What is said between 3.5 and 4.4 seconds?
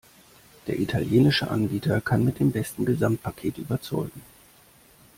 überzeugen.